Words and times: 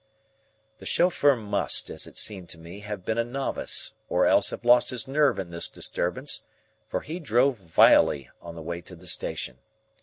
The 0.79 0.87
chauffeur 0.87 1.35
must, 1.35 1.91
as 1.91 2.07
it 2.07 2.17
seemed 2.17 2.49
to 2.49 2.57
me, 2.57 2.79
have 2.79 3.05
been 3.05 3.19
a 3.19 3.23
novice 3.23 3.93
or 4.09 4.25
else 4.25 4.49
have 4.49 4.65
lost 4.65 4.89
his 4.89 5.07
nerve 5.07 5.37
in 5.37 5.51
this 5.51 5.67
disturbance, 5.67 6.43
for 6.89 7.01
he 7.01 7.19
drove 7.19 7.57
vilely 7.57 8.27
on 8.41 8.55
the 8.55 8.63
way 8.63 8.81
to 8.81 8.95
the 8.95 9.05
station. 9.05 9.59